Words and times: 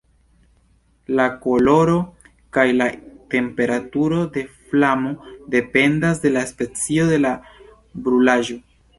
La 1.17 1.25
koloro 1.41 1.97
kaj 2.57 2.63
la 2.77 2.87
temperaturo 3.33 4.17
de 4.37 4.43
flamo 4.71 5.11
dependas 5.57 6.23
de 6.23 6.31
la 6.39 6.43
specio 6.53 7.05
de 7.13 7.21
la 7.27 7.35
brulaĵo. 8.09 8.57